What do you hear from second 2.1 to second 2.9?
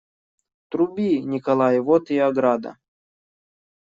ограда.